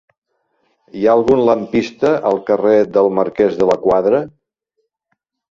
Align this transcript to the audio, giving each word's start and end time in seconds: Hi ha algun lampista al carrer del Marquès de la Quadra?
Hi 0.99 1.03
ha 1.05 1.11
algun 1.17 1.43
lampista 1.49 2.13
al 2.31 2.41
carrer 2.47 2.73
del 2.97 3.11
Marquès 3.19 3.61
de 3.61 3.69
la 3.73 3.77
Quadra? 3.87 4.25